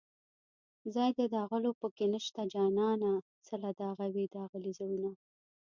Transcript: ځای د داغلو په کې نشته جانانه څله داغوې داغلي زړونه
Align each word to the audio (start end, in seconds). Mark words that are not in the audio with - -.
ځای 0.93 1.09
د 1.19 1.21
داغلو 1.35 1.71
په 1.81 1.87
کې 1.95 2.05
نشته 2.13 2.41
جانانه 2.53 3.11
څله 3.47 3.69
داغوې 3.81 4.25
داغلي 4.35 4.71
زړونه 4.79 5.11